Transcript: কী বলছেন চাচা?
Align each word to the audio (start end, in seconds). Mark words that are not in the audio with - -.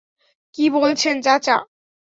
কী 0.55 0.65
বলছেন 0.75 1.15
চাচা? 1.21 1.57